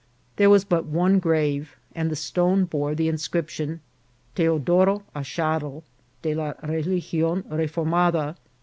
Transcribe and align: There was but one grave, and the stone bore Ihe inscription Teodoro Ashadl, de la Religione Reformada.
There 0.37 0.49
was 0.49 0.65
but 0.65 0.85
one 0.87 1.19
grave, 1.19 1.75
and 1.93 2.09
the 2.09 2.15
stone 2.15 2.65
bore 2.65 2.89
Ihe 2.89 3.01
inscription 3.01 3.81
Teodoro 4.33 5.03
Ashadl, 5.15 5.83
de 6.23 6.33
la 6.33 6.53
Religione 6.63 7.43
Reformada. 7.43 8.35